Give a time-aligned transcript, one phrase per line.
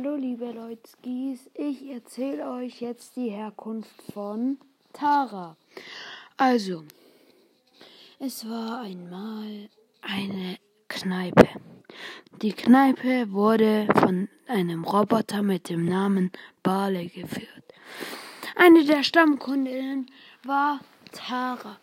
[0.00, 0.88] Hallo liebe Leute,
[1.54, 4.56] ich erzähle euch jetzt die Herkunft von
[4.92, 5.56] Tara.
[6.36, 6.84] Also,
[8.20, 9.68] es war einmal
[10.02, 10.56] eine
[10.86, 11.48] Kneipe.
[12.42, 16.30] Die Kneipe wurde von einem Roboter mit dem Namen
[16.62, 17.64] Bale geführt.
[18.54, 20.06] Eine der Stammkundinnen
[20.44, 20.78] war
[21.10, 21.76] Tara.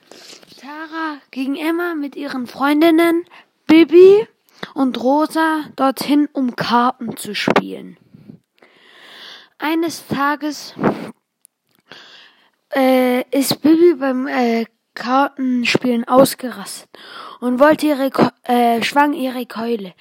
[0.62, 3.26] Tara ging immer mit ihren Freundinnen
[3.68, 4.26] Bibi
[4.74, 7.98] und Rosa dorthin, um Karten zu spielen.
[9.58, 10.76] Eines Tages
[12.76, 16.90] äh, ist Bibi beim äh, Kartenspielen ausgerastet
[17.40, 18.12] und wollte ihre
[18.44, 19.94] äh, schwang ihre Keule.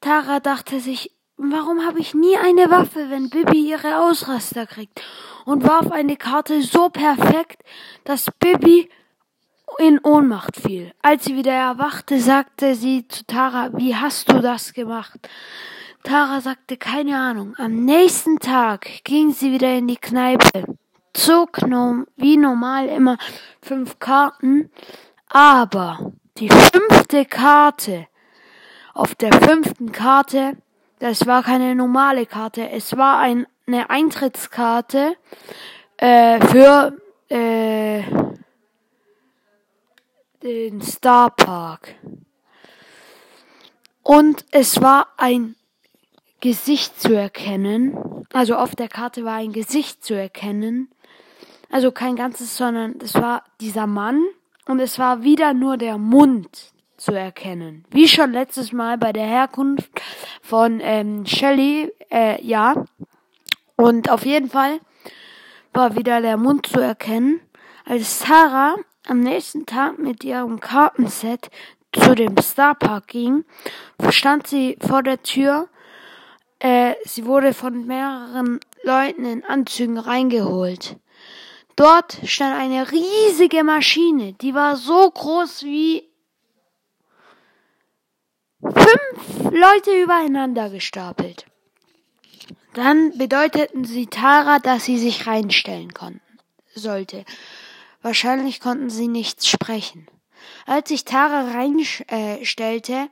[0.00, 5.02] Tara dachte sich, warum habe ich nie eine Waffe, wenn Bibi ihre Ausraster kriegt?
[5.44, 7.62] Und warf eine Karte so perfekt,
[8.04, 8.88] dass Bibi
[9.78, 10.92] in Ohnmacht fiel.
[11.02, 15.28] Als sie wieder erwachte, sagte sie zu Tara, wie hast du das gemacht?
[16.04, 17.54] Tara sagte keine Ahnung.
[17.56, 20.76] Am nächsten Tag ging sie wieder in die Kneipe,
[21.14, 21.62] zog
[22.16, 23.16] wie normal immer
[23.62, 24.70] fünf Karten,
[25.28, 28.06] aber die fünfte Karte,
[28.92, 30.58] auf der fünften Karte,
[30.98, 35.16] das war keine normale Karte, es war ein, eine Eintrittskarte
[35.96, 36.98] äh, für
[37.30, 38.02] äh,
[40.42, 41.94] den Star Park.
[44.02, 45.56] Und es war ein
[46.44, 47.96] Gesicht zu erkennen.
[48.34, 50.90] Also auf der Karte war ein Gesicht zu erkennen.
[51.70, 54.22] Also kein ganzes, sondern es war dieser Mann
[54.66, 57.86] und es war wieder nur der Mund zu erkennen.
[57.90, 59.90] Wie schon letztes Mal bei der Herkunft
[60.42, 62.84] von ähm, Shelley, äh, ja.
[63.76, 64.80] Und auf jeden Fall
[65.72, 67.40] war wieder der Mund zu erkennen,
[67.86, 71.50] als Sarah am nächsten Tag mit ihrem Kartenset
[71.94, 73.46] zu dem Starpark ging,
[74.10, 75.70] stand sie vor der Tür.
[76.64, 80.96] Äh, sie wurde von mehreren Leuten in Anzügen reingeholt.
[81.76, 86.08] Dort stand eine riesige Maschine, die war so groß wie
[88.62, 91.44] fünf Leute übereinander gestapelt.
[92.72, 96.38] Dann bedeuteten sie Tara, dass sie sich reinstellen konnten,
[96.74, 97.26] sollte.
[98.00, 100.06] Wahrscheinlich konnten sie nichts sprechen.
[100.66, 103.08] Als sich Tara reinstellte, äh,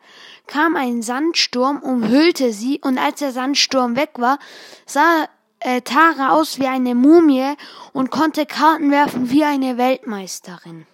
[0.46, 4.38] kam ein Sandsturm, umhüllte sie, und als der Sandsturm weg war,
[4.86, 5.28] sah
[5.60, 7.54] äh, Tara aus wie eine Mumie
[7.92, 10.86] und konnte Karten werfen wie eine Weltmeisterin.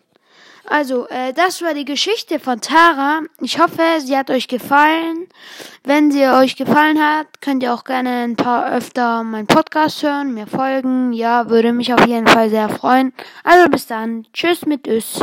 [0.71, 3.23] Also, äh, das war die Geschichte von Tara.
[3.41, 5.27] Ich hoffe, sie hat euch gefallen.
[5.83, 10.35] Wenn sie euch gefallen hat, könnt ihr auch gerne ein paar öfter meinen Podcast hören,
[10.35, 11.15] mir folgen.
[11.15, 13.15] Ja, würde mich auf jeden Fall sehr freuen.
[13.45, 14.27] Also bis dann.
[14.35, 15.21] Tschüss mit Ös.